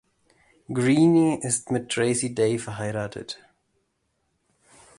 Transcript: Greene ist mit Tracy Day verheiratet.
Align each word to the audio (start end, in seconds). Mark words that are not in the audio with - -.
Greene 0.73 1.43
ist 1.43 1.69
mit 1.69 1.89
Tracy 1.91 2.33
Day 2.33 2.57
verheiratet. 2.57 3.39